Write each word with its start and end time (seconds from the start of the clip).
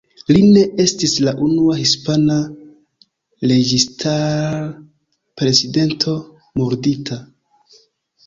Li 0.35 0.39
ne 0.53 0.61
estis 0.83 1.11
la 1.25 1.31
unua 1.47 1.75
hispana 1.81 2.37
registar-prezidento 3.51 6.15
murdita. 6.63 7.19